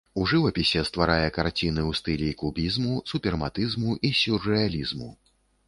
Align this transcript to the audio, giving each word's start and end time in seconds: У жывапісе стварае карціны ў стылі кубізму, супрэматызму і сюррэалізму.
У 0.19 0.21
жывапісе 0.29 0.81
стварае 0.87 1.27
карціны 1.35 1.81
ў 1.89 1.99
стылі 1.99 2.31
кубізму, 2.41 2.97
супрэматызму 3.13 3.91
і 4.09 4.15
сюррэалізму. 4.25 5.15